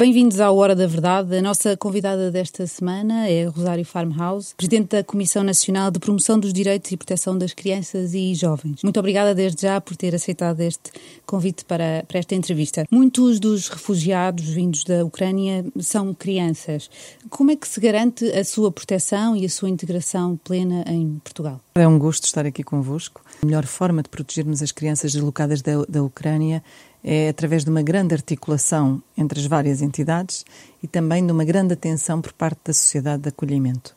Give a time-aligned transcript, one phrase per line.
[0.00, 1.36] bem-vindos à Hora da Verdade.
[1.36, 6.54] A nossa convidada desta semana é Rosário Farmhouse, Presidente da Comissão Nacional de Promoção dos
[6.54, 8.82] Direitos e Proteção das Crianças e Jovens.
[8.82, 10.90] Muito obrigada desde já por ter aceitado este
[11.26, 12.86] convite para, para esta entrevista.
[12.90, 16.88] Muitos dos refugiados vindos da Ucrânia são crianças.
[17.28, 21.60] Como é que se garante a sua proteção e a sua integração plena em Portugal?
[21.74, 23.20] É um gosto estar aqui convosco.
[23.42, 26.62] A melhor forma de protegermos as crianças deslocadas da, da Ucrânia
[27.02, 30.44] é através de uma grande articulação entre as várias entidades
[30.82, 33.94] e também de uma grande atenção por parte da sociedade de acolhimento.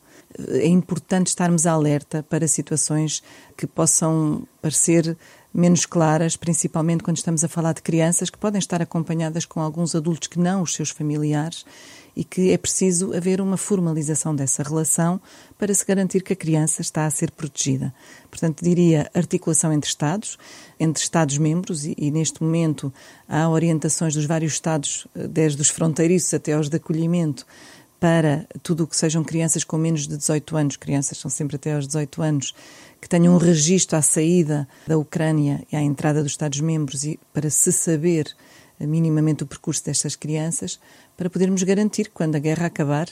[0.48, 3.22] É importante estarmos alerta para situações
[3.56, 5.16] que possam parecer
[5.52, 9.94] menos claras, principalmente quando estamos a falar de crianças que podem estar acompanhadas com alguns
[9.94, 11.64] adultos que não os seus familiares
[12.16, 15.20] e que é preciso haver uma formalização dessa relação
[15.56, 17.94] para se garantir que a criança está a ser protegida.
[18.30, 20.38] Portanto, diria articulação entre Estados,
[20.84, 22.92] entre Estados-membros, e, e, neste momento
[23.28, 27.46] há orientações dos vários Estados, eh, desde os fronteiriços até aos de acolhimento,
[27.98, 31.74] para tudo o que sejam crianças com menos de 18 anos, crianças são sempre até
[31.74, 32.54] aos 18 anos,
[33.00, 37.48] que tenham um registro à saída da Ucrânia e à entrada dos Estados-membros e para
[37.50, 38.34] se saber
[38.80, 40.78] minimamente o percurso destas crianças,
[41.16, 43.08] para podermos garantir que quando a guerra acabar,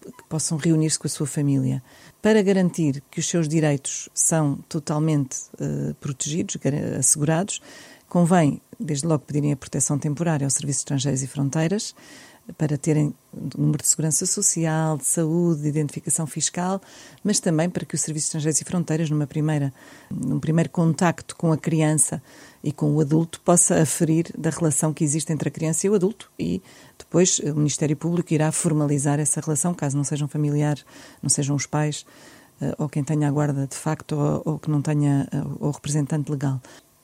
[0.00, 1.82] que possam reunir-se com a sua família.
[2.20, 6.56] Para garantir que os seus direitos são totalmente uh, protegidos,
[6.98, 7.60] assegurados,
[8.08, 11.94] convém, desde logo, pedirem a proteção temporária aos Serviços Estrangeiros e Fronteiras,
[12.56, 13.14] para terem
[13.56, 16.80] número de segurança social, de saúde, de identificação fiscal,
[17.22, 19.72] mas também para que o Serviço de Estrangeiros e Fronteiras, numa primeira,
[20.10, 22.22] num primeiro contacto com a criança
[22.64, 25.94] e com o adulto, possa aferir da relação que existe entre a criança e o
[25.94, 26.62] adulto e
[26.98, 30.84] depois o Ministério Público irá formalizar essa relação, caso não sejam familiares,
[31.22, 32.06] não sejam os pais
[32.60, 35.70] eh, ou quem tenha a guarda de facto ou, ou que não tenha eh, o
[35.70, 36.60] representante legal.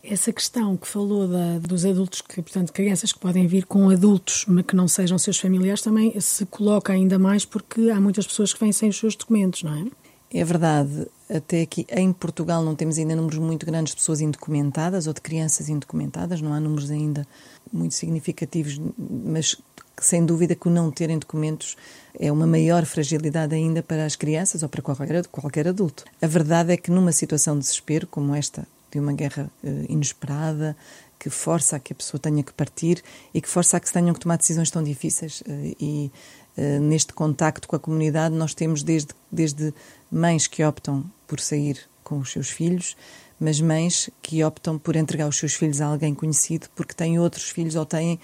[0.06, 4.44] Essa questão que falou da, dos adultos, que, portanto, crianças que podem vir com adultos,
[4.46, 8.52] mas que não sejam seus familiares, também se coloca ainda mais porque há muitas pessoas
[8.52, 9.86] que vêm sem os seus documentos, não é?
[10.30, 11.06] É verdade.
[11.30, 15.22] Até aqui em Portugal não temos ainda números muito grandes de pessoas indocumentadas ou de
[15.22, 17.26] crianças indocumentadas, não há números ainda
[17.72, 19.56] muito significativos, mas
[19.98, 21.76] sem dúvida que o não terem documentos
[22.18, 26.04] é uma maior fragilidade ainda para as crianças ou para qualquer, qualquer adulto.
[26.20, 30.76] A verdade é que numa situação de desespero como esta de uma guerra uh, inesperada,
[31.18, 33.92] que força a que a pessoa tenha que partir e que força a que se
[33.92, 35.40] tenham que tomar decisões tão difíceis.
[35.40, 36.12] Uh, e
[36.56, 39.74] uh, neste contacto com a comunidade, nós temos desde, desde
[40.10, 42.96] mães que optam por sair com os seus filhos,
[43.40, 47.50] mas mães que optam por entregar os seus filhos a alguém conhecido porque têm outros
[47.50, 48.20] filhos ou têm,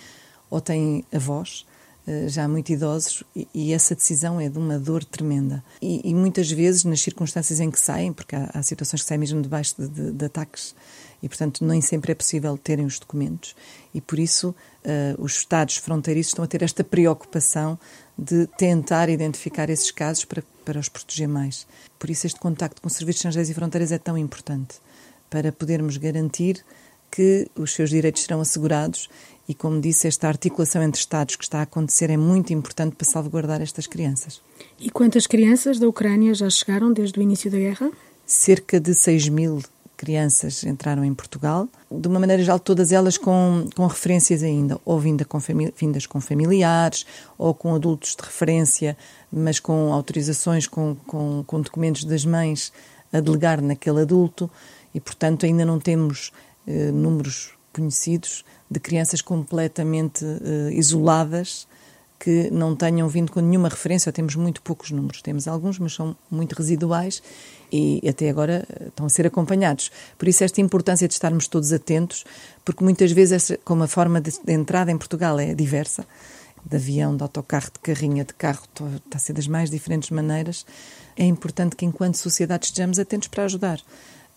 [0.49, 1.70] ou têm avós eh,
[2.29, 5.63] já muito idosos e, e, essa decisão é de uma dor tremenda.
[5.81, 9.19] E, e, muitas vezes, nas circunstâncias em que saem, porque há, há situações que saem
[9.19, 10.75] mesmo debaixo de, de, de, ataques
[11.23, 13.55] e, portanto, nem sempre é possível terem os documentos
[13.95, 14.55] e, por isso,
[14.85, 17.79] uh, os Estados fronteiriços estão a ter esta preocupação
[18.17, 21.67] de tentar identificar esses casos para, para os proteger mais.
[21.99, 24.77] Por isso, este contacto com os Serviços Estrangeiros e Fronteiras é tão importante
[25.29, 26.65] para podermos garantir
[27.11, 29.09] que os seus direitos serão assegurados
[29.49, 33.05] e, como disse, esta articulação entre Estados que está a acontecer é muito importante para
[33.05, 34.41] salvaguardar estas crianças.
[34.79, 37.91] E quantas crianças da Ucrânia já chegaram desde o início da guerra?
[38.25, 39.61] Cerca de 6 mil
[40.01, 44.99] crianças entraram em Portugal, de uma maneira geral, todas elas com, com referências ainda, ou
[44.99, 45.39] vinda com
[45.77, 47.05] vindas com familiares,
[47.37, 48.97] ou com adultos de referência,
[49.31, 52.73] mas com autorizações, com, com, com documentos das mães
[53.13, 54.51] a delegar naquele adulto,
[54.95, 56.33] e portanto ainda não temos
[56.67, 61.67] eh, números conhecidos de crianças completamente uh, isoladas
[62.21, 66.15] que não tenham vindo com nenhuma referência, temos muito poucos números, temos alguns, mas são
[66.31, 67.23] muito residuais
[67.73, 69.91] e até agora eh, estão a ser acompanhados.
[70.19, 72.27] Por isso, esta importância de estarmos todos atentos,
[72.63, 76.07] porque muitas vezes, essa, como a forma de, de entrada em Portugal é diversa,
[76.63, 80.67] de avião, de autocarro, de carrinha, de carro, está a ser das mais diferentes maneiras,
[81.17, 83.81] é importante que, enquanto sociedade, estejamos atentos para ajudar.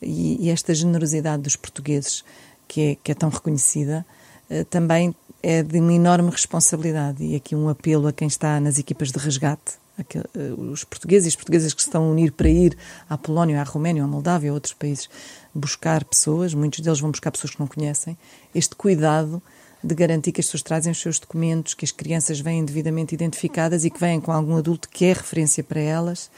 [0.03, 2.23] E, e esta generosidade dos portugueses,
[2.67, 4.05] que é, que é tão reconhecida,
[4.49, 7.23] eh, também é de uma enorme responsabilidade.
[7.23, 11.29] E aqui um apelo a quem está nas equipas de resgate, eh, os portugueses e
[11.29, 12.77] as portuguesas que se estão a unir para ir
[13.09, 15.09] à Polónia, à Roménia, à Moldávia, a outros países,
[15.53, 18.17] buscar pessoas, muitos deles vão buscar pessoas que não conhecem,
[18.55, 19.41] este cuidado
[19.83, 23.83] de garantir que as pessoas trazem os seus documentos, que as crianças vêm devidamente identificadas
[23.83, 26.31] e que vêm com algum adulto que é referência para elas,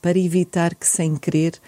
[0.00, 1.60] para evitar que, sem querer,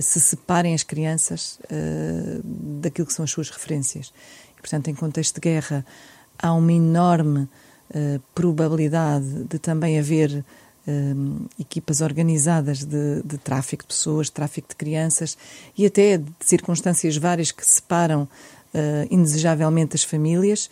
[0.00, 2.40] se separem as crianças uh,
[2.80, 4.12] daquilo que são as suas referências.
[4.58, 5.84] Portanto, em contexto de guerra,
[6.38, 10.44] há uma enorme uh, probabilidade de também haver
[11.60, 15.38] equipas organizadas de, de, tráfico de pessoas, tráfico de crianças
[15.78, 20.68] e até de circunstâncias várias que separam uh, indesejavelmente as famílias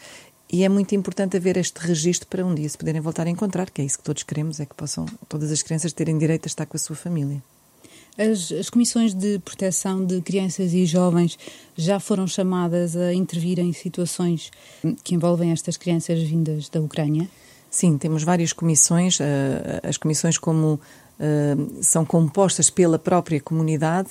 [0.53, 3.71] E é muito importante haver este registro para um dia se poderem voltar a encontrar,
[3.71, 6.49] que é isso que todos queremos, é que possam todas as crianças terem direito a
[6.49, 7.41] estar com a sua família.
[8.19, 11.39] As, as, comissões de proteção de crianças e jovens
[11.77, 14.51] já foram chamadas a intervir em situações
[15.03, 17.29] que envolvem estas crianças vindas da Ucrânia?
[17.71, 19.19] Sim, temos várias comissões.
[19.83, 20.81] As comissões, como
[21.81, 24.11] são compostas pela própria comunidade,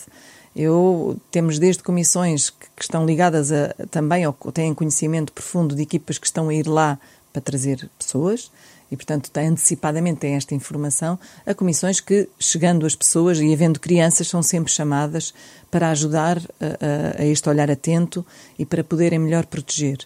[0.55, 5.81] eu temos desde comissões que, que estão ligadas a, também ou têm conhecimento profundo de
[5.81, 6.99] equipas que estão a ir lá
[7.31, 8.51] para trazer pessoas
[8.91, 13.79] e, portanto, tem, antecipadamente têm esta informação, a comissões que, chegando as pessoas e havendo
[13.79, 15.33] crianças, são sempre chamadas
[15.69, 18.25] para ajudar a, a, a este olhar atento
[18.57, 19.99] e para poderem melhor proteger.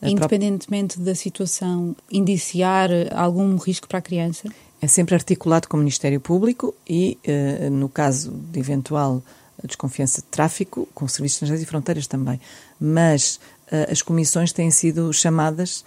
[0.00, 4.48] Independentemente da situação, indiciar algum risco para a criança?
[4.80, 9.20] É sempre articulado com o Ministério Público e, uh, no caso de eventual
[9.64, 12.40] desconfiança de tráfico, com serviços estrangeiros e fronteiras também.
[12.78, 13.40] Mas
[13.72, 15.84] uh, as comissões têm sido chamadas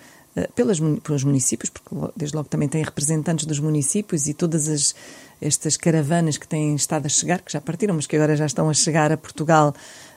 [0.55, 4.95] pelas, pelos municípios, porque desde logo também têm representantes dos municípios e todas as,
[5.41, 8.69] estas caravanas que têm estado a chegar, que já partiram, mas que agora já estão
[8.69, 9.73] a chegar a Portugal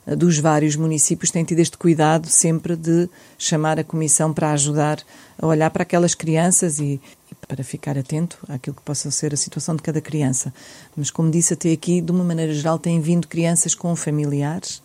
[0.06, 5.02] uh, dos vários municípios, têm tido este cuidado sempre de chamar a comissão para ajudar
[5.37, 7.00] a olhar para aquelas crianças e,
[7.49, 10.55] para ficar atento àquilo que possa ser a situação de cada criança.
[10.96, 14.82] Mas, como disse até aqui, de uma maneira geral, têm vindo crianças com familiares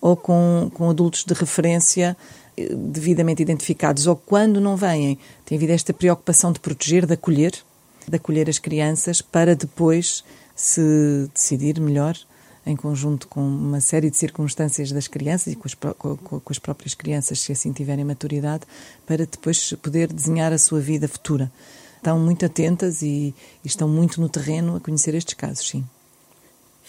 [0.00, 5.72] ou com, com adultos de referência eh, devidamente identificados, ou quando não vêm, tem havido
[5.72, 7.52] esta preocupação de proteger, de acolher,
[8.06, 12.16] de acolher as crianças para depois se decidir melhor
[12.64, 16.94] em conjunto com uma série de circunstâncias das crianças e com as, com, as, próprias
[16.94, 18.64] crianças, se assim tiverem maturidade,
[19.04, 21.50] para depois poder desenhar a sua vida futura
[22.02, 23.32] estão muito atentas e,
[23.64, 25.84] e estão muito no terreno a conhecer estes casos, sim.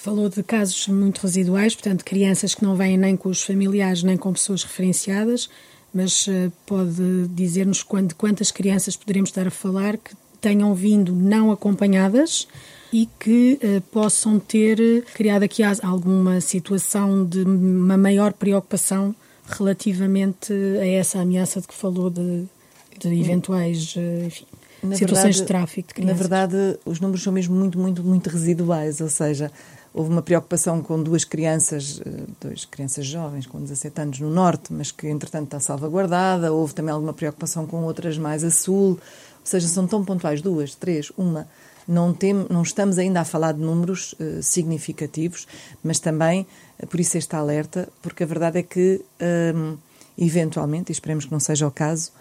[0.04, 4.18] Falou de casos muito residuais, portanto, crianças que não vêm nem com os familiares nem
[4.18, 5.50] com pessoas referenciadas,
[5.94, 12.50] mas uh, pode dizer-nos quantas crianças poderemos estar a falar que tenham vindo não acompanhadas
[12.92, 19.16] e que uh, possam ter criado aqui alguma situação de uma maior preocupação
[19.48, 20.52] relativamente
[20.82, 22.44] a essa ameaça de que falou de,
[23.00, 24.46] de eventuais, uh, enfim,
[24.96, 26.18] situações verdade, de tráfico de crianças.
[26.18, 29.50] Na verdade, os números são mesmo muito, muito, muito residuais, ou seja,
[29.94, 34.74] houve uma preocupação com duas crianças, eh, duas crianças jovens com 17 anos no norte,
[34.74, 39.00] mas que entretanto está salvaguardada, houve também alguma preocupação com outras mais a sul, ou
[39.44, 41.48] seja, são tão pontuais, duas, três, uma,
[41.88, 45.48] não, tem, não estamos ainda a falar de números uh, significativos,
[45.84, 46.48] mas também,
[46.82, 49.02] uh, por isso este alerta, porque a verdade é que,
[49.56, 49.78] um,
[50.18, 52.12] eventualmente, e esperemos que não seja o caso,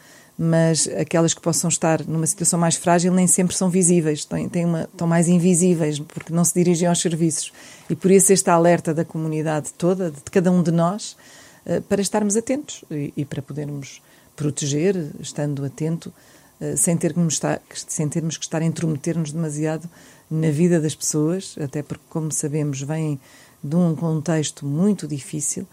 [0.44, 4.65] mas aquelas que possam estar numa situação mais frágil nem sempre são visíveis, têm, têm
[4.65, 7.53] uma, estão mais invisíveis, porque não se dirigem aos serviços.
[7.89, 11.17] E por isso este alerta da comunidade toda, de cada um de nós,
[11.65, 14.03] eh, para estarmos atentos e, e para podermos
[14.35, 16.12] proteger, estando atento,
[16.61, 19.88] eh, sem, ter que estar, sem termos que estar a intrometer-nos demasiado
[20.29, 23.21] na vida das pessoas, até porque, como sabemos, vêm
[23.62, 25.69] de um contexto muito difícil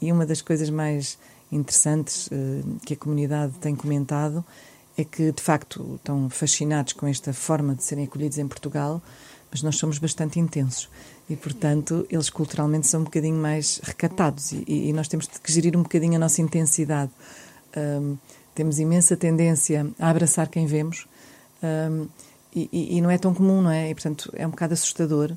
[0.00, 1.18] e uma das coisas mais
[1.54, 4.44] interessantes uh, que a comunidade tem comentado
[4.96, 9.02] é que, de facto, estão fascinados com esta forma de serem acolhidos em Portugal,
[9.50, 10.88] mas nós somos bastante intensos
[11.28, 15.76] e, portanto, eles culturalmente são um bocadinho mais recatados e, e nós temos que gerir
[15.76, 17.10] um bocadinho a nossa intensidade.
[17.76, 18.16] Um,
[18.54, 21.08] temos imensa tendência a abraçar quem vemos
[21.62, 22.06] um,
[22.54, 23.90] e, e, não é tão comum, não é?
[23.90, 25.32] E, portanto, é um bocado assustador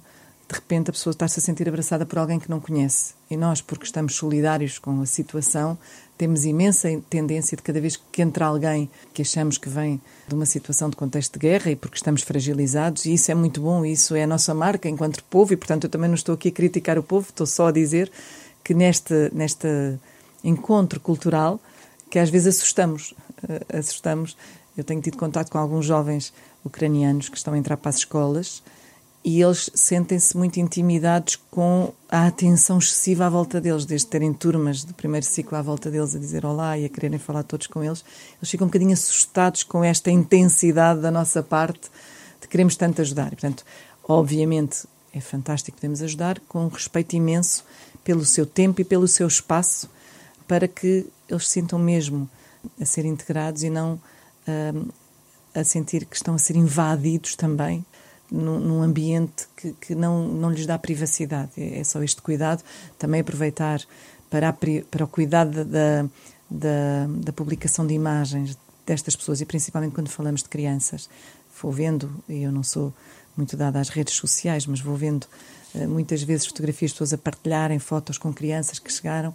[0.48, 3.13] de repente a pessoa está-se a sentir abraçada por alguém que não conhece.
[3.30, 5.77] E nós, porque estamos solidários com a situação,
[6.18, 10.46] temos imensa tendência de cada vez que entra alguém que achamos que vem de uma
[10.46, 14.16] situação de contexto de guerra e porque estamos fragilizados, e isso é muito bom, isso
[14.16, 16.98] é a nossa marca enquanto povo, e portanto eu também não estou aqui a criticar
[16.98, 18.10] o povo, estou só a dizer
[18.63, 19.68] que neste, neste
[20.44, 21.60] encontro cultural
[22.10, 23.13] que às vezes assustamos,
[23.44, 24.38] uh, assustamos.
[24.77, 28.63] Eu tenho tido contato com alguns jovens ucranianos que estão a entrar para as escolas
[29.28, 34.86] e eles sentem-se muito intimidados com a atenção excessiva à volta deles, desde terem turmas
[34.86, 37.84] do primeiro ciclo à volta deles a dizer olá e a quererem falar todos com
[37.84, 38.06] eles.
[38.40, 41.92] Eles ficam um bocadinho assustados com esta intensidade da nossa parte
[42.40, 43.28] de queremos tanto ajudar.
[43.28, 43.66] E, portanto,
[44.08, 47.66] obviamente é fantástico, podemos ajudar com um respeito imenso
[48.06, 49.90] pelo seu tempo e pelo seu espaço
[50.48, 52.30] para que eles sintam mesmo
[52.80, 53.96] a ser integrados e não
[54.48, 54.88] uh,
[55.54, 57.86] a sentir que estão a ser invadidos também
[58.32, 61.52] num, ambiente que, que, não, não lhes dá privacidade.
[61.58, 62.64] É, é só este cuidado.
[62.98, 63.82] Também aproveitar
[64.30, 66.06] para, a, para o cuidado da,
[66.50, 71.10] da, da publicação de imagens destas pessoas e principalmente quando falamos de crianças.
[71.62, 72.94] Vou vendo, e eu não sou
[73.36, 75.26] muito dada às redes sociais, mas vou vendo
[75.76, 79.34] uh, muitas vezes fotografias de pessoas a partilharem fotos com crianças que chegaram.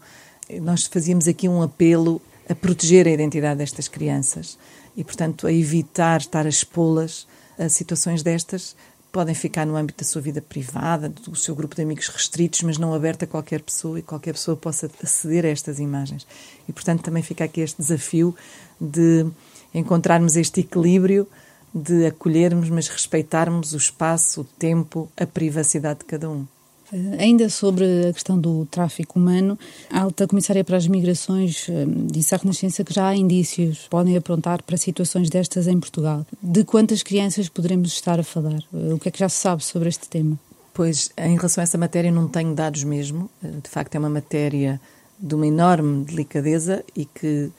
[0.61, 4.59] Nós fazíamos aqui um apelo a proteger a identidade destas crianças
[4.97, 7.27] e, portanto, a evitar estar a expô-las
[7.69, 8.77] situações destas.
[9.11, 12.79] Podem ficar no âmbito da sua vida privada, do seu grupo de amigos restritos, mas
[12.79, 16.27] não aberta a qualquer pessoa e qualquer pessoa possa aceder a estas imagens.
[16.67, 18.35] E, portanto, também fica aqui este desafio
[18.81, 19.27] de
[19.75, 21.29] encontrarmos este equilíbrio
[21.75, 26.47] de acolhermos, mas respeitarmos o espaço, o tempo, a privacidade de cada um.
[26.93, 29.59] Eh, ainda sobre a questão do tráfico humano,
[29.91, 34.17] a alta comissária para as migrações eh, disse à Renascença que já há indícios podem
[34.17, 36.27] apontar para situações destas em Portugal.
[36.43, 38.63] De quantas crianças poderemos estar a falar?
[38.75, 40.39] Eh, o que é que já se sabe sobre este tema?
[40.75, 43.31] Pois, em relação a essa matéria, não tenho dados mesmo.
[43.43, 44.81] De facto, é uma matéria
[45.19, 47.51] de uma enorme delicadeza e que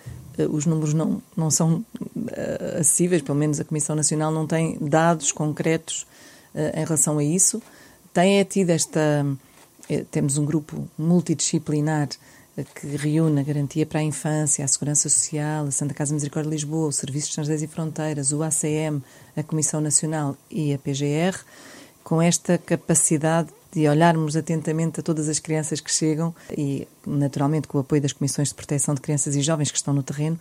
[0.49, 1.85] os números não, não são
[2.79, 6.07] acessíveis, pelo menos a Comissão Nacional não tem dados concretos
[6.55, 7.61] em relação a isso
[8.13, 9.25] tem é tido esta.
[9.89, 12.09] Eh, temos um grupo multidisciplinar
[12.55, 16.49] eh, que reúne a Garantia para a Infância, a Segurança Social, a Santa Casa Misericórdia
[16.49, 19.01] de Lisboa, o Serviço de Estrangeiros e Fronteiras, o ACM,
[19.35, 21.37] a Comissão Nacional e a PGR,
[22.03, 27.79] com esta capacidade de olharmos atentamente a todas as crianças que chegam e, naturalmente, com
[27.79, 30.39] o apoio das Comissões de Proteção de Crianças e Jovens que estão no terreno,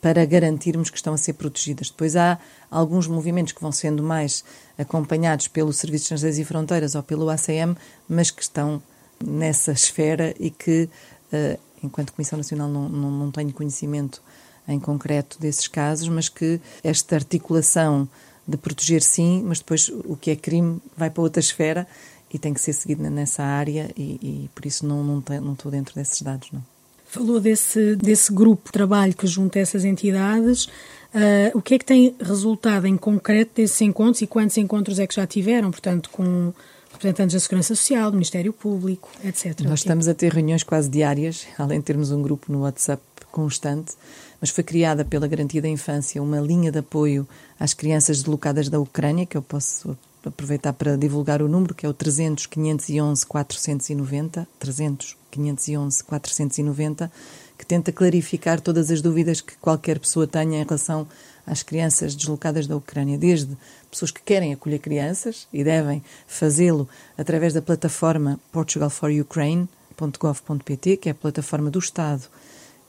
[0.00, 1.90] para garantirmos que estão a ser protegidas.
[1.90, 2.38] Depois há
[2.70, 4.42] alguns movimentos que vão sendo mais
[4.78, 7.76] acompanhados pelo Serviço de Estrangeiros e Fronteiras ou pelo ACM,
[8.08, 8.82] mas que estão
[9.22, 10.88] nessa esfera e que,
[11.32, 14.22] uh, enquanto Comissão Nacional, não, não, não tenho conhecimento
[14.66, 18.08] em concreto desses casos, mas que esta articulação
[18.46, 21.86] de proteger sim, mas depois o que é crime vai para outra esfera
[22.32, 25.70] e tem que ser seguido nessa área e, e por isso não, não, não estou
[25.70, 26.62] dentro desses dados, não.
[27.10, 30.66] Falou desse, desse grupo de trabalho que junta essas entidades.
[31.12, 35.08] Uh, o que é que tem resultado em concreto desses encontros e quantos encontros é
[35.08, 36.52] que já tiveram, portanto, com
[36.92, 39.60] representantes da Segurança Social, do Ministério Público, etc.
[39.62, 43.02] Nós estamos a ter reuniões quase diárias, além de termos um grupo no WhatsApp
[43.32, 43.94] constante,
[44.40, 47.26] mas foi criada pela Garantia da Infância uma linha de apoio
[47.58, 51.88] às crianças deslocadas da Ucrânia, que eu posso aproveitar para divulgar o número, que é
[51.88, 57.12] o 300 511 490, 300 511 490,
[57.56, 61.06] que tenta clarificar todas as dúvidas que qualquer pessoa tenha em relação
[61.46, 63.56] às crianças deslocadas da Ucrânia, desde
[63.90, 71.14] pessoas que querem acolher crianças e devem fazê-lo através da plataforma portugalforukraine.gov.pt, que é a
[71.14, 72.24] plataforma do Estado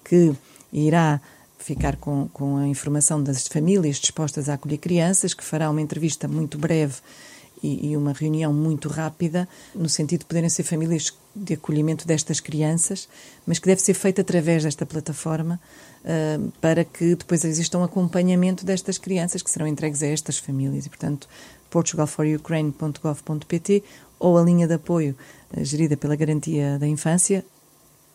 [0.04, 0.34] que
[0.72, 1.22] irá
[1.64, 6.28] ficar com, com a informação das famílias dispostas a acolher crianças, que fará uma entrevista
[6.28, 6.96] muito breve
[7.64, 13.08] e, uma reunião muito rápida, no sentido de poderem ser famílias de acolhimento destas crianças,
[13.46, 15.60] mas que deve ser feita através desta plataforma
[16.04, 20.88] uh, para que depois exista um acompanhamento destas crianças que serão entregues a estas famílias.
[20.88, 21.30] E, portanto,
[21.70, 23.84] portugalforukraine.gov.pt
[24.20, 25.16] ou a linha de apoio
[25.56, 27.46] uh, gerida pela Garantia da Infância,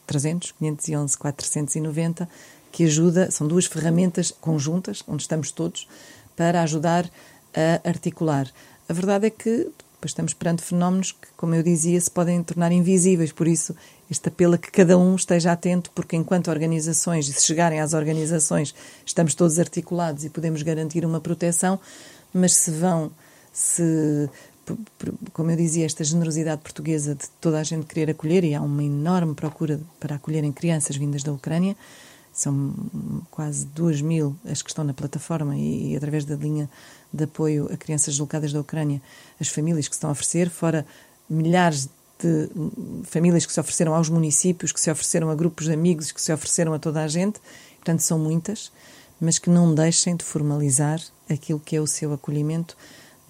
[0.07, 2.29] 300 511 490,
[2.77, 5.89] que ajuda, são duas ferramentas conjuntas, onde estamos todos,
[6.37, 7.11] para ajudar
[7.55, 8.53] a articular.
[8.87, 9.71] A verdade é que
[10.05, 13.75] estamos perante fenómenos que, como eu dizia, se podem tornar invisíveis, por isso
[14.11, 17.95] este apelo a que cada um esteja atento, porque enquanto organizações, e se chegarem às
[17.95, 18.75] organizações,
[19.07, 21.81] estamos todos articulados e podemos garantir uma proteção,
[22.31, 23.11] mas se vão,
[23.55, 24.29] se
[25.33, 28.85] como eu dizia, esta generosidade portuguesa de toda a gente querer acolher, e há uma
[28.85, 31.75] enorme procura para acolherem crianças vindas da Ucrânia,
[32.37, 32.75] são
[33.31, 36.69] quase 2 mil as que estão na plataforma e, e, através da linha
[37.13, 39.01] de apoio a crianças deslocadas da Ucrânia,
[39.41, 40.87] as famílias que estão a oferecer, fora
[41.29, 41.89] milhares
[42.19, 42.49] de
[43.05, 46.33] famílias que se ofereceram aos municípios, que se ofereceram a grupos de amigos, que se
[46.33, 47.41] ofereceram a toda a gente,
[47.77, 48.71] portanto são muitas,
[49.19, 52.77] mas que não deixem de formalizar aquilo que é o seu acolhimento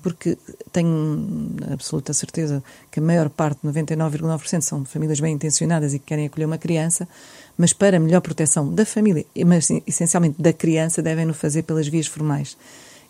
[0.03, 0.39] porque
[0.73, 6.27] tenho absoluta certeza que a maior parte, 99,9%, são famílias bem intencionadas e que querem
[6.27, 7.09] acolher uma criança,
[7.57, 12.57] mas para melhor proteção da família, mas essencialmente da criança, devem-no fazer pelas vias formais.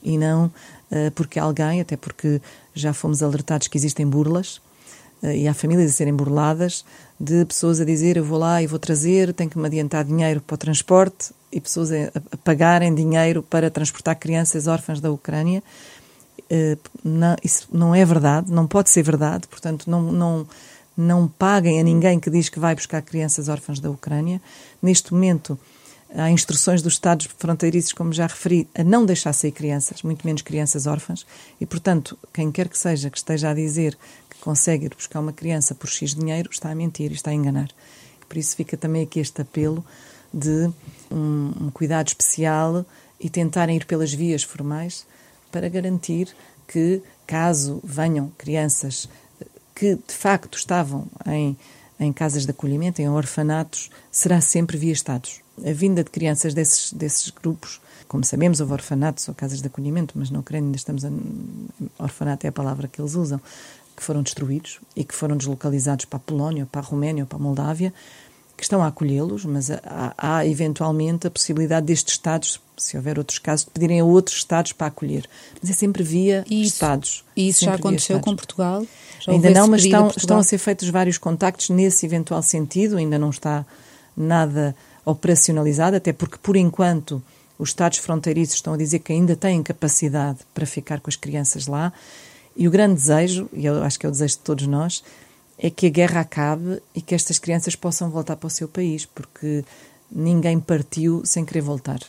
[0.03, 2.41] E não uh, porque alguém, até porque
[2.75, 4.61] já fomos alertados que existem burlas
[5.23, 6.85] uh, e há famílias a serem burladas
[7.19, 10.41] de pessoas a dizer eu vou lá e vou trazer, tenho que me adiantar dinheiro
[10.41, 15.63] para o transporte e pessoas a, a pagarem dinheiro para transportar crianças órfãs da Ucrânia
[17.05, 20.47] não, isso não é verdade, não pode ser verdade, portanto, não, não,
[20.97, 24.41] não paguem a ninguém que diz que vai buscar crianças órfãs da Ucrânia.
[24.81, 25.59] Neste momento,
[26.15, 30.43] há instruções dos Estados fronteiriços, como já referi, a não deixar sair crianças, muito menos
[30.43, 31.27] crianças órfãs,
[31.61, 33.99] e, portanto, quem quer que seja que esteja a dizer
[34.31, 37.35] que consegue ir buscar uma criança por X dinheiro, está a mentir e está a
[37.35, 37.69] enganar.
[38.29, 39.85] Por isso fica também aqui este apelo
[40.33, 40.71] de
[41.11, 42.85] um, um cuidado especial
[43.21, 45.07] e tentarem ir pelas vias formais
[45.51, 46.29] para garantir
[46.67, 49.09] que, caso venham crianças
[49.75, 51.57] que de facto estavam em
[51.99, 55.41] em casas de acolhimento, em orfanatos, será sempre via Estados.
[55.65, 60.15] A vinda de crianças desses, desses grupos, como sabemos, houve orfanatos ou casas de acolhimento,
[60.17, 61.11] mas na Ucrânia ainda estamos a.
[61.99, 63.41] Orfanato é a palavra que eles usam,
[63.97, 67.41] que foram destruídos e que foram deslocalizados para a Polónia, para a Roménia para a
[67.41, 67.93] Moldávia,
[68.57, 73.39] que estão a acolhê-los, mas há, há, eventualmente a possibilidade destes Estados, se houver outros
[73.39, 75.29] casos, de pedirem a outros Estados para acolher.
[75.61, 77.25] Mas é sempre via isso, Estados.
[77.37, 78.87] E isso já aconteceu com Portugal?
[79.21, 82.97] Já ainda não, mas estão, a estão a ser feitos vários contactos nesse eventual sentido,
[82.97, 83.67] ainda não está
[84.17, 87.23] nada operacionalizado, até porque, por enquanto,
[87.59, 91.67] os Estados fronteiriços estão a dizer que ainda têm capacidade para ficar com as crianças
[91.67, 91.93] lá.
[92.57, 95.03] E o grande desejo, e eu acho que é o desejo de todos nós,
[95.59, 99.07] é que a guerra acabe e que estas crianças possam voltar para o seu país,
[99.07, 99.65] porque
[100.11, 102.01] ninguém partiu sem querer voltar.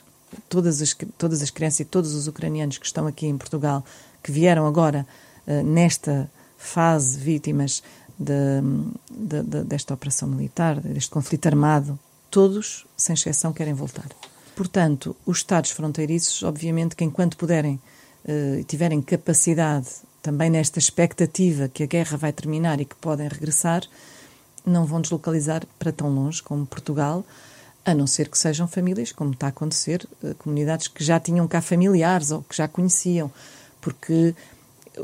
[0.50, 3.84] Todas as, todas as crianças e todos os ucranianos que estão aqui em Portugal,
[4.22, 5.08] que vieram agora
[5.48, 7.82] uh, nesta fase vítimas
[8.20, 8.62] de,
[9.10, 11.98] de, de, desta operação militar, deste conflito armado,
[12.30, 14.10] todos, sem exceção, querem voltar.
[14.56, 17.80] Portanto, os Estados fronteiriços, obviamente, que enquanto puderem
[18.28, 19.88] uh, tiverem capacidade
[20.22, 23.84] também nesta expectativa que a guerra vai terminar e que podem regressar,
[24.66, 27.24] não vão deslocalizar para tão longe como Portugal,
[27.86, 31.48] a não ser que sejam famílias, como está a acontecer, eh, comunidades que já tinham
[31.48, 33.32] cá familiares ou que já conheciam,
[33.80, 34.36] porque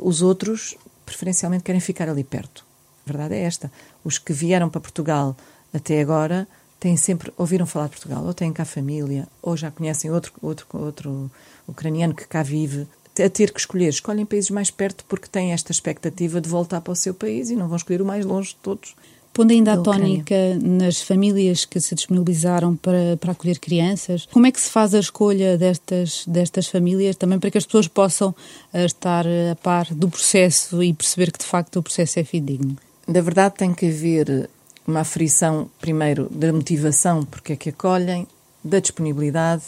[0.01, 0.75] os outros
[1.06, 2.65] preferencialmente querem ficar ali perto.
[3.06, 3.72] A verdade é esta.
[4.03, 5.36] Os que vieram para Portugal
[5.74, 6.46] até agora
[6.77, 10.68] têm sempre ouviram falar de Portugal, ou têm cá família, ou já conhecem outro outro
[10.74, 11.32] outro
[11.65, 12.86] ucraniano que cá vive,
[13.22, 13.89] a ter que escolher.
[13.89, 17.55] Escolhem países mais perto porque têm esta expectativa de voltar para o seu país e
[17.55, 18.96] não vão escolher o mais longe de todos.
[19.34, 24.51] Pondo ainda a tónica nas famílias que se disponibilizaram para, para acolher crianças, como é
[24.51, 28.36] que se faz a escolha destas, destas famílias, também para que as pessoas possam
[28.72, 32.77] eh, estar a par do processo e perceber que de facto o processo é fidedigno?
[33.08, 34.48] Da verdade, tem que haver
[34.86, 38.27] uma aferição, primeiro, da motivação, porque é que acolhem,
[38.63, 39.63] da disponibilidade.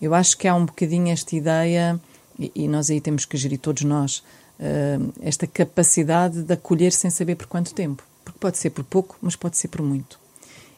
[0.00, 1.98] Eu acho que há um bocadinho esta ideia
[2.54, 4.22] e, nós aí temos que gerir todos nós
[4.58, 8.02] uh, esta capacidade de acolher sem saber por quanto tempo.
[8.24, 10.18] Porque pode ser por pouco, mas pode ser por muito.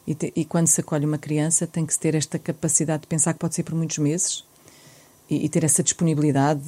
[0.05, 3.33] E, te, e quando se acolhe uma criança, tem que ter esta capacidade de pensar
[3.33, 4.43] que pode ser por muitos meses
[5.29, 6.63] e, e ter essa disponibilidade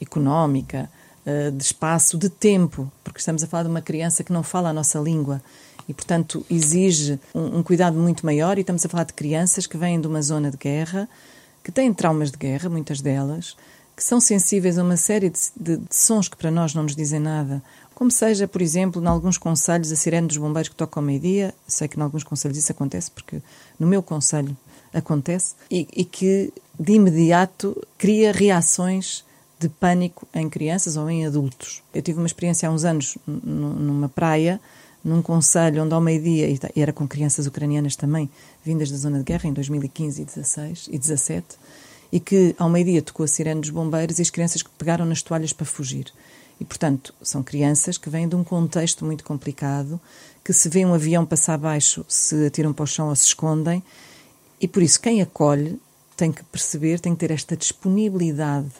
[0.00, 0.90] económica,
[1.24, 4.70] uh, de espaço, de tempo, porque estamos a falar de uma criança que não fala
[4.70, 5.40] a nossa língua
[5.88, 8.58] e, portanto, exige um, um, cuidado muito maior.
[8.58, 11.08] E estamos a falar de crianças que vêm de uma zona de guerra,
[11.62, 13.56] que têm traumas de guerra, muitas delas,
[13.96, 16.94] que são sensíveis a uma série de, de, de, sons que para nós não nos
[16.94, 17.62] dizem nada,
[17.94, 21.54] como seja, por exemplo, em alguns conselhos, a sirene dos bombeiros que toca ao meio-dia,
[21.66, 23.40] sei que em alguns conselhos isso acontece, porque
[23.80, 24.54] no meu conselho
[24.92, 29.24] acontece, e, e que de imediato cria reações
[29.58, 31.82] de pânico em crianças ou em adultos.
[31.94, 34.60] Eu tive uma experiência há uns anos numa praia,
[35.02, 38.28] num conselho onde ao meio-dia, e era com crianças ucranianas também,
[38.62, 41.46] vindas da zona de guerra, em 2015 e 16 e 17,
[42.12, 45.52] e que ao meio-dia tocou a sirene dos bombeiros e as crianças pegaram nas toalhas
[45.52, 46.12] para fugir.
[46.60, 50.00] E, portanto, são crianças que vêm de um contexto muito complicado,
[50.44, 53.82] que se vê um avião passar abaixo, se atiram para o chão ou se escondem,
[54.60, 55.78] e por isso quem acolhe
[56.16, 58.70] tem que perceber, tem que ter esta disponibilidade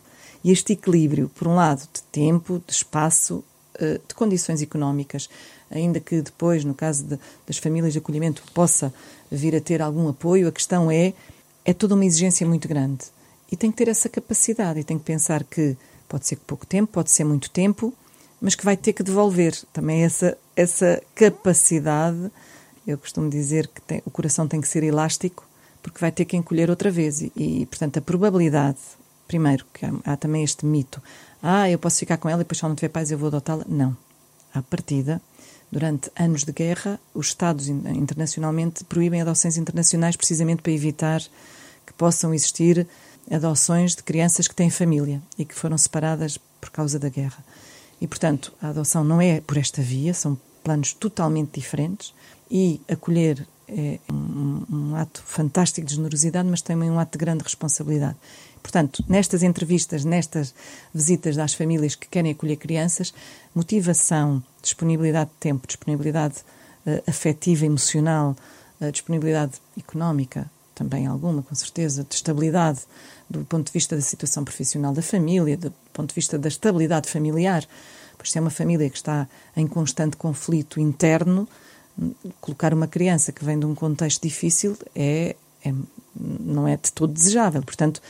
[0.42, 3.44] e este equilíbrio, por um lado, de tempo, de espaço,
[3.78, 5.28] eh, de condições económicas,
[5.70, 8.94] ainda que depois, no caso de, das famílias de acolhimento, possa
[9.30, 11.12] vir a ter algum apoio, a questão é,
[11.64, 13.04] é toda uma exigência muito grande.
[13.50, 15.76] E tem que ter essa capacidade e tem que pensar que
[16.08, 17.92] pode ser pouco tempo, pode ser muito tempo,
[18.40, 22.30] mas que vai ter que devolver também essa, essa capacidade.
[22.86, 25.46] Eu costumo dizer que tem, o coração tem que ser elástico,
[25.82, 27.22] porque vai ter que encolher outra vez.
[27.22, 28.78] E, e portanto, a probabilidade,
[29.26, 31.02] primeiro, que há, há, também este mito:
[31.42, 33.28] ah, eu posso ficar com ela e depois, se ela não tiver paz, eu vou
[33.28, 33.64] adotá-la.
[33.68, 33.96] Não.
[34.52, 35.20] À partida,
[35.70, 41.20] durante anos de guerra, os Estados internacionalmente proíbem adoções internacionais precisamente para evitar
[41.86, 42.86] que possam existir
[43.30, 47.44] adoções de crianças que têm família e que foram separadas por causa da guerra.
[48.00, 52.12] E, portanto, a adoção não é por esta via, são planos totalmente diferentes
[52.50, 57.42] e acolher é um, um ato fantástico de generosidade, mas também um ato de grande
[57.42, 58.16] responsabilidade.
[58.62, 60.54] Portanto, nestas entrevistas, nestas
[60.94, 63.12] visitas das famílias que querem acolher crianças,
[63.54, 66.36] motivação, disponibilidade de tempo, disponibilidade
[66.86, 68.36] uh, afetiva, emocional,
[68.80, 72.80] uh, disponibilidade económica, também alguma, com certeza, de estabilidade
[73.28, 77.08] do ponto de vista da situação profissional da família, do ponto de vista da estabilidade
[77.08, 77.66] familiar.
[78.16, 81.48] Pois se é uma família que está em constante conflito interno,
[82.40, 85.34] colocar uma criança que vem de um contexto difícil é,
[85.64, 85.72] é
[86.14, 87.62] não é de todo desejável.
[87.62, 88.02] Portanto,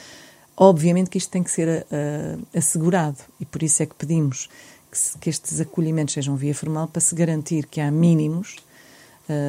[0.56, 4.50] obviamente que isto tem que ser uh, assegurado e por isso é que pedimos
[4.90, 8.56] que, se, que estes acolhimentos sejam via formal para se garantir que há mínimos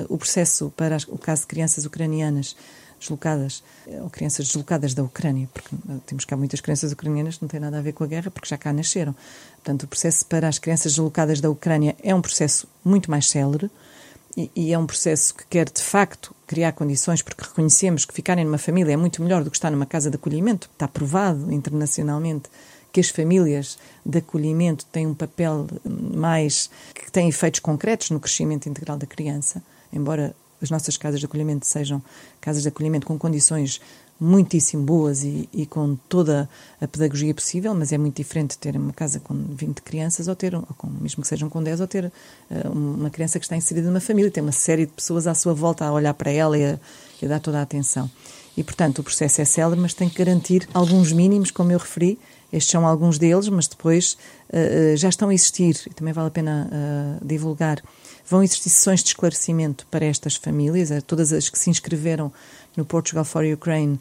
[0.09, 2.55] o processo para o caso de crianças ucranianas
[2.99, 3.63] deslocadas,
[4.01, 7.77] ou crianças deslocadas da Ucrânia, porque temos cá muitas crianças ucranianas que não têm nada
[7.77, 9.15] a ver com a guerra, porque já cá nasceram.
[9.55, 13.69] Portanto, o processo para as crianças deslocadas da Ucrânia é um processo muito mais célere
[14.35, 18.45] e, e é um processo que quer, de facto, criar condições, porque reconhecemos que ficarem
[18.45, 20.69] numa família é muito melhor do que estar numa casa de acolhimento.
[20.71, 22.49] Está provado internacionalmente
[22.91, 28.69] que as famílias de acolhimento têm um papel mais que tem efeitos concretos no crescimento
[28.69, 32.01] integral da criança, embora as nossas casas de acolhimento sejam
[32.41, 33.79] casas de acolhimento com condições
[34.19, 36.49] muitíssimo boas e, e, com toda
[36.81, 40.55] a pedagogia possível, mas é muito diferente ter uma casa com 20 crianças ou ter,
[40.55, 43.87] ou com, mesmo que sejam com 10, ou ter uh, uma criança que está inserida
[43.87, 46.65] numa família, tem uma série de pessoas à sua volta a olhar para ela e
[46.65, 46.79] a,
[47.21, 48.09] e a dar toda a atenção.
[48.55, 52.17] E, portanto, o processo é célebre, mas tem que garantir alguns mínimos, como eu referi,
[52.51, 54.17] estes são alguns deles, mas depois
[54.49, 57.83] uh, já estão a existir, e também vale a pena uh, divulgar
[58.29, 62.31] Vão existir sessões de esclarecimento para estas famílias, eh, todas as que se inscreveram
[62.75, 63.99] no Portugal for Ukraine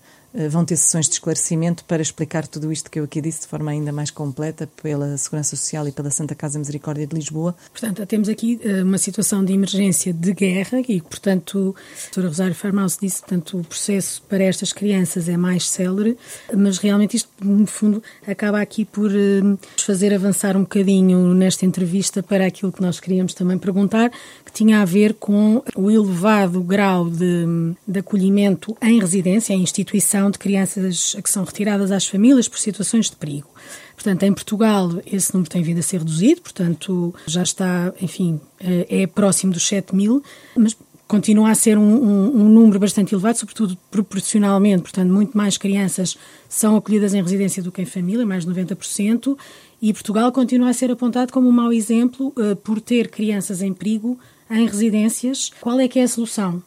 [0.51, 3.71] vão ter sessões de esclarecimento para explicar tudo isto que eu aqui disse de forma
[3.71, 7.57] ainda mais completa pela Segurança Social e pela Santa Casa Misericórdia de Lisboa.
[7.73, 12.55] Portanto, temos aqui eh, uma situação de emergência de guerra e, portanto, a doutora Rosário
[12.55, 16.17] Farmaus disse que o processo para estas crianças é mais célere,
[16.55, 19.41] mas realmente isto, no fundo, acaba aqui por eh,
[19.79, 24.11] fazer avançar um bocadinho nesta entrevista para aquilo que nós queríamos também perguntar,
[24.45, 30.26] que tinha a ver com o elevado grau de, de acolhimento em residência, em instituição
[30.31, 33.49] de crianças que são retiradas às famílias por situações de perigo.
[33.95, 38.87] Portanto, em Portugal esse número tem vindo a ser reduzido, portanto já está, enfim, eh,
[39.03, 40.23] é próximo dos 7 mil,
[40.57, 45.57] mas continua a ser um, um, um, número bastante elevado, sobretudo proporcionalmente, portanto, muito mais
[45.57, 46.17] crianças
[46.49, 49.37] são acolhidas em residência do que em família, mais de 90%,
[49.81, 53.73] e Portugal continua a ser apontado como um mau exemplo uh, por ter crianças em
[53.73, 54.19] perigo
[54.51, 55.51] em residências.
[55.61, 56.63] Qual é que é a solução?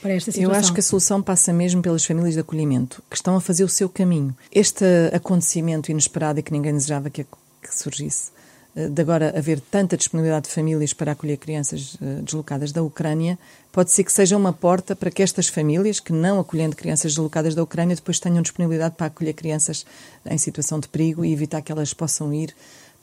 [0.00, 0.52] Para esta situação?
[0.52, 3.64] Eu acho que a solução passa mesmo pelas famílias de acolhimento, que estão a fazer
[3.64, 4.34] o seu caminho.
[4.52, 8.30] Este acontecimento inesperado e que ninguém desejava que, que surgisse,
[8.74, 13.38] eh, de agora haver tanta disponibilidade de famílias para acolher crianças eh, deslocadas da Ucrânia,
[13.72, 17.54] pode ser que seja uma porta para que estas famílias, que não acolhendo crianças deslocadas
[17.54, 19.84] da Ucrânia, depois tenham disponibilidade para acolher crianças
[20.24, 22.54] em situação de perigo e evitar que elas possam ir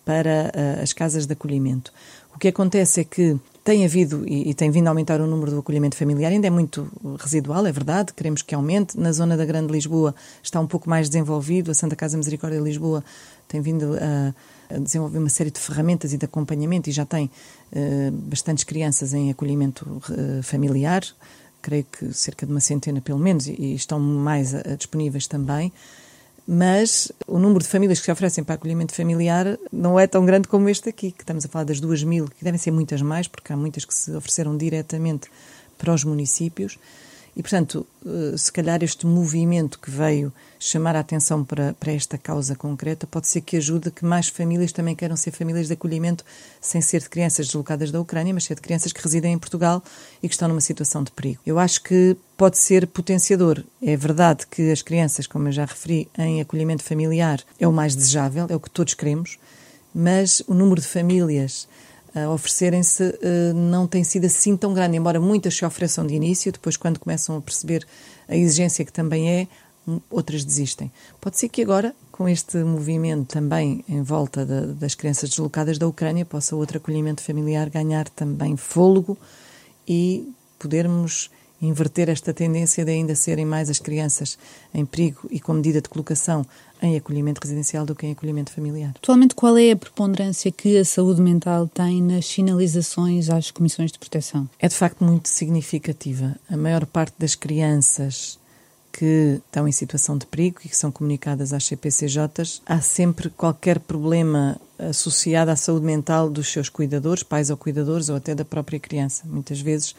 [0.07, 1.91] para uh, as casas de acolhimento.
[2.33, 5.59] O que acontece é que tem havido e, tem vindo a aumentar o número do
[5.59, 6.89] acolhimento familiar, ainda é muito
[7.19, 8.97] residual, é verdade, queremos que aumente.
[8.97, 12.63] Na zona da Grande Lisboa está um pouco mais desenvolvido, a Santa Casa Misericórdia de
[12.63, 13.03] Lisboa
[13.49, 14.33] tem vindo a,
[14.73, 17.25] a desenvolver uma série de ferramentas e de acompanhamento e já tem
[17.73, 21.03] uh, bastantes crianças em acolhimento uh, familiar,
[21.61, 25.73] creio que cerca de uma centena pelo menos, e, e estão mais uh, disponíveis também
[26.47, 30.47] mas o número de famílias que se oferecem para acolhimento familiar não é tão grande
[30.47, 33.27] como este aqui, que estamos a falar das duas mil, que devem ser muitas mais,
[33.27, 35.29] porque há muitas que se ofereceram diretamente
[35.77, 36.79] para os municípios.
[37.37, 42.17] E, portanto, eh, se calhar este movimento que veio chamar a atenção para, para esta
[42.17, 46.25] causa concreta pode ser que ajude que mais famílias também queiram ser famílias de acolhimento,
[46.59, 49.83] sem ser de crianças deslocadas da Ucrânia, mas ser de crianças que residem em Portugal
[50.21, 51.39] e que estão numa situação de perigo.
[51.45, 53.63] Eu acho que pode ser potenciador.
[53.83, 57.95] É verdade que as crianças, como eu já referi, em acolhimento familiar é o mais
[57.95, 59.37] desejável, é o que todos queremos,
[59.93, 61.67] mas o número de famílias
[62.25, 66.51] a oferecerem-se eh, não tem sido assim tão grande, embora muitas se ofereçam de início,
[66.51, 67.85] depois, quando começam a perceber
[68.27, 69.47] a exigência que também é,
[70.09, 70.91] outras desistem.
[71.21, 75.87] Pode ser que agora, com este movimento também em volta de, das crianças deslocadas da
[75.87, 79.17] Ucrânia, possa outro acolhimento familiar ganhar também fôlego
[79.87, 81.29] e podermos
[81.61, 84.37] inverter esta tendência de ainda serem mais as crianças
[84.73, 86.45] em perigo e com medida de colocação
[86.81, 88.93] em acolhimento residencial do que em acolhimento familiar.
[88.95, 93.99] Atualmente, qual é a preponderância que a saúde mental tem nas sinalizações às comissões de
[93.99, 94.49] proteção?
[94.59, 96.35] É de facto muito significativa.
[96.49, 98.39] A maior parte das crianças
[98.97, 103.79] que estão em situação de perigo e que são comunicadas às CPCJs, há sempre qualquer
[103.79, 108.79] problema associado à saúde mental dos seus cuidadores, pais ou cuidadores, ou até da própria
[108.79, 109.21] criança.
[109.27, 109.95] Muitas vezes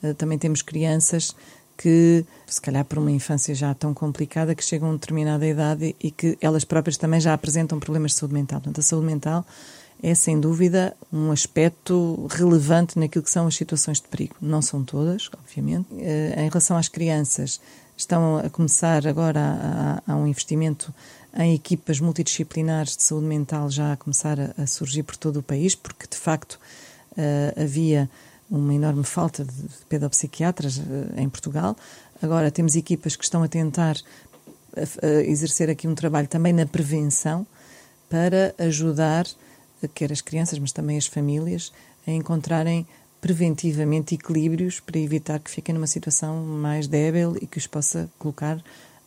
[0.00, 1.34] eh, também temos crianças
[1.76, 5.94] que, se calhar por uma infância já tão complicada, que chegam a uma determinada idade
[6.00, 8.60] e que elas próprias também já apresentam problemas de saúde mental.
[8.60, 9.44] Portanto, a saúde mental
[10.02, 14.36] é, sem dúvida, um aspecto relevante naquilo que são as situações de perigo.
[14.40, 15.86] Não são todas, obviamente.
[15.98, 17.60] Eh, em relação às crianças,
[17.96, 19.40] estão a começar agora
[20.06, 20.92] a, a, um investimento
[21.34, 25.42] em equipas multidisciplinares de saúde mental já a começar a, a surgir por todo o
[25.42, 26.58] país, porque de facto
[27.12, 28.08] uh, havia
[28.50, 29.52] uma enorme falta de
[29.88, 31.76] pedopsiquiatras eh, em Portugal.
[32.22, 33.96] Agora temos equipas que estão a tentar
[35.26, 37.46] exercer aqui um trabalho também na prevenção
[38.10, 39.26] para ajudar
[39.94, 41.72] quer as crianças, mas também as famílias
[42.06, 42.86] a encontrarem
[43.20, 48.62] preventivamente equilíbrios para evitar que fiquem numa situação mais débil e que os possa colocar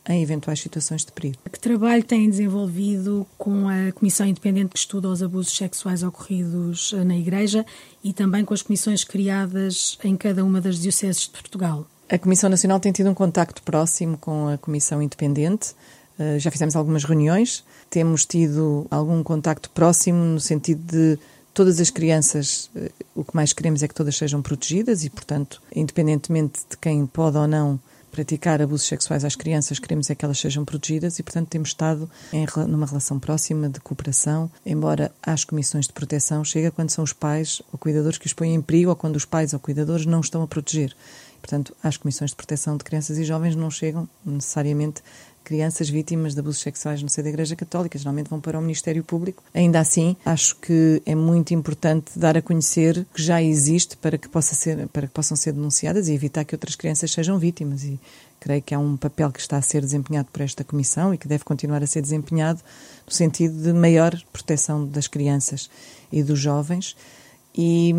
[0.08, 1.36] em eventuais situações de perigo.
[1.50, 7.16] Que trabalho têm desenvolvido com a Comissão Independente que estuda os abusos sexuais ocorridos na
[7.16, 7.64] Igreja
[8.02, 11.86] e também com as comissões criadas em cada uma das dioceses de Portugal?
[12.08, 15.74] A Comissão Nacional tem tido um contacto próximo com a Comissão Independente.
[16.18, 21.18] Eh, já fizemos algumas reuniões, temos tido algum contacto próximo no sentido de
[21.54, 25.62] todas as crianças, eh, o que mais queremos é que todas sejam protegidas e, portanto,
[25.74, 27.78] independentemente de quem pode ou não
[28.10, 32.10] praticar abusos sexuais às crianças, queremos é que elas sejam protegidas e, portanto, temos estado
[32.32, 37.12] em numa relação próxima de cooperação, embora às comissões de proteção chega quando são os
[37.12, 40.20] pais ou cuidadores que os põem em perigo ou quando os pais ou cuidadores não
[40.20, 40.94] estão a proteger.
[41.40, 45.02] Portanto, às comissões de proteção de crianças e jovens não chegam necessariamente
[45.44, 49.02] crianças vítimas de abusos sexuais no seio da Igreja Católica, geralmente vão para o Ministério
[49.02, 49.42] Público.
[49.54, 54.28] Ainda assim, acho que é muito importante dar a conhecer que já existe para que,
[54.28, 57.84] possa ser, para que possam ser denunciadas e evitar que outras crianças sejam vítimas.
[57.84, 57.98] E
[58.38, 61.28] creio que há um papel que está a ser desempenhado por esta Comissão e que
[61.28, 62.60] deve continuar a ser desempenhado
[63.06, 65.68] no sentido de maior proteção das crianças
[66.10, 66.96] e dos jovens
[67.54, 67.94] e,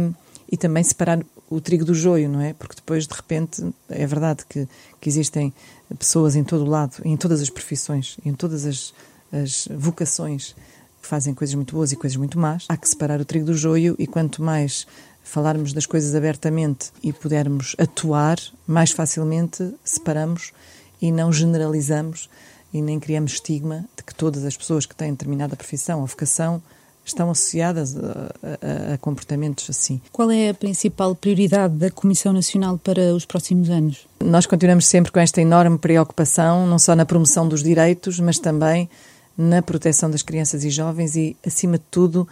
[0.52, 2.54] e também separar o trigo do joio, não é?
[2.54, 4.66] Porque depois, de repente, é verdade que,
[5.02, 5.54] que existem
[6.00, 8.94] pessoas em todo o lado, em todas as profissões, em todas as,
[9.34, 10.56] as vocações
[11.02, 12.66] que fazem coisas muito boas e coisas muito más.
[12.70, 14.88] Há que separar o trigo do joio e quanto mais
[15.22, 20.54] falarmos das coisas abertamente e pudermos atuar, mais facilmente separamos
[21.02, 22.30] e não generalizamos
[22.74, 26.64] e nem criamos estigma de que todas as pessoas que têm determinada profissão ou vocação
[27.06, 30.00] estão associadas a, a, a, comportamentos assim.
[30.12, 34.08] Qual é a principal prioridade da Comissão Nacional para os próximos anos?
[34.24, 38.90] Nós continuamos sempre com esta enorme preocupação, não só na promoção dos direitos, mas também
[39.38, 42.28] na proteção das crianças e jovens e, acima de tudo,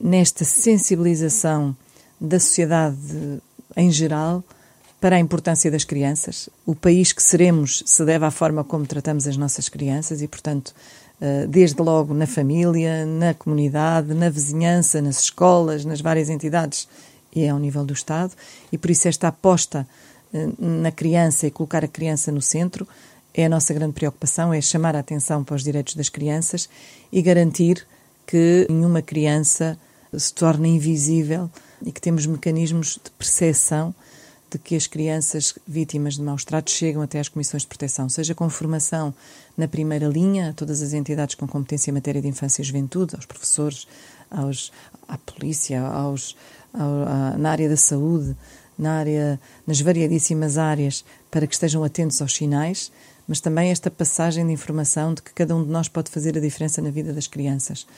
[0.00, 1.74] nesta sensibilização
[2.20, 2.96] da sociedade
[3.76, 4.42] em geral
[5.00, 6.48] para a importância das crianças.
[6.64, 10.74] O país que seremos se deve à forma como tratamos as nossas crianças e, portanto,
[11.48, 16.86] desde logo na família, na comunidade, na vizinhança, nas escolas, nas várias entidades
[17.34, 18.32] e é ao nível do Estado.
[18.70, 19.86] E por isso esta aposta
[20.32, 22.86] eh, na criança e colocar a criança no centro
[23.36, 26.68] é a nossa grande preocupação, é chamar a atenção para os direitos das crianças
[27.10, 27.84] e garantir
[28.26, 29.76] que nenhuma criança
[30.16, 31.50] se torne invisível
[31.84, 33.92] e que temos mecanismos de percepção
[34.54, 38.36] de que as crianças vítimas de maus tratos chegam até às comissões de proteção, seja
[38.36, 39.12] com formação
[39.56, 43.16] na primeira linha, a todas as entidades com competência em matéria de infância e juventude,
[43.16, 43.88] aos professores,
[44.30, 44.70] aos,
[45.08, 46.36] à polícia, aos,
[46.72, 48.36] ao, na área da saúde,
[48.78, 52.92] na área, nas variadíssimas áreas, para que estejam atentos aos sinais,
[53.26, 56.40] mas também esta passagem de informação de que cada um de nós pode fazer a
[56.40, 57.88] diferença na vida das crianças,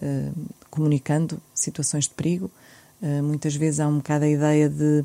[0.00, 0.30] eh,
[0.70, 2.48] comunicando situações de perigo.
[3.02, 5.04] Eh, muitas vezes há um bocado a ideia de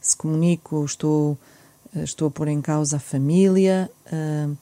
[0.00, 1.36] se comunico, estou,
[1.94, 4.56] eh, estou a pôr em causa a família, uh,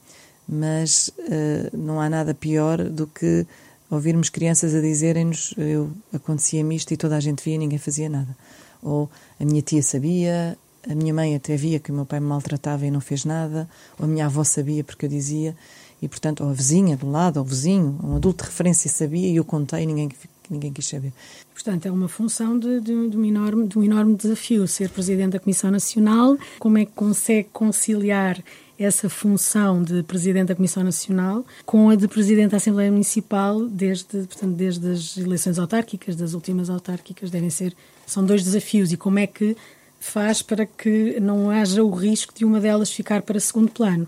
[0.47, 3.45] mas uh, não há nada pior do que
[3.89, 8.09] ouvirmos crianças a dizerem-nos eu acontecia-me isto e toda a gente via e ninguém fazia
[8.09, 8.35] nada.
[8.81, 10.57] Ou a minha tia sabia,
[10.89, 13.69] a minha mãe até via que o meu pai me maltratava e não fez nada,
[13.97, 15.55] ou a minha avó sabia porque eu dizia,
[16.01, 19.27] e portanto, ou a vizinha do lado, ou o vizinho, um adulto de referência sabia
[19.27, 20.09] e eu contei e ninguém
[20.47, 21.13] que ninguém quis saber.
[21.53, 25.31] Portanto, é uma função de, de, de, um enorme, de um enorme desafio ser Presidente
[25.31, 26.37] da Comissão Nacional.
[26.59, 28.41] Como é que consegue conciliar
[28.79, 34.05] essa função de Presidente da Comissão Nacional com a de Presidente da Assembleia Municipal desde,
[34.27, 38.91] portanto, desde as eleições autárquicas, das últimas autárquicas, devem ser, são dois desafios.
[38.91, 39.57] E como é que
[39.99, 44.07] faz para que não haja o risco de uma delas ficar para segundo plano?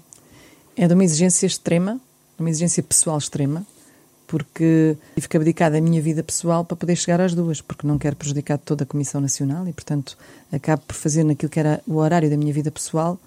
[0.78, 2.00] É de uma exigência extrema,
[2.38, 3.66] uma exigência pessoal extrema,
[4.30, 7.98] porque tive que abdicar da minha vida pessoal para poder chegar às duas, porque não
[7.98, 10.16] quero prejudicar toda a Comissão Nacional e, portanto,
[10.52, 13.20] acabo por fazer naquilo que era o horário da minha vida pessoal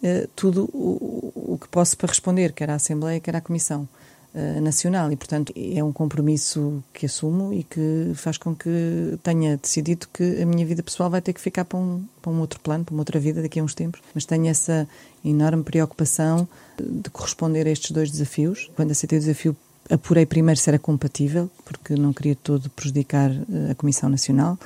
[0.00, 3.88] eh, tudo o, que posso para responder, quer à Assembleia, quer à Comissão
[4.32, 5.10] eh, Nacional.
[5.10, 10.40] E, portanto, é um compromisso que assumo e que faz com que tenha decidido que
[10.40, 12.92] a minha vida pessoal vai ter que ficar para um, para um outro plano, para
[12.92, 14.00] uma outra vida daqui a uns tempos.
[14.14, 14.86] Mas tenho essa
[15.24, 16.46] enorme preocupação
[16.78, 18.70] de corresponder a estes dois desafios.
[18.76, 19.56] Quando aceitei o desafio
[19.90, 24.58] apurei primeiro se era compatível, porque não queria todo prejudicar eh, a Comissão Nacional,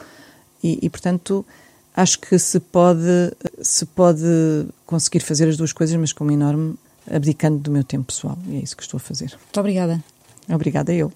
[0.63, 1.45] e, e, portanto
[1.95, 6.77] acho que se pode, se pode conseguir fazer as duas coisas, mas com enorme
[7.11, 9.31] abdicando do meu tempo pessoal, e é isso que estou a fazer.
[9.31, 10.03] Muito obrigada.
[10.49, 11.13] Obrigada eu.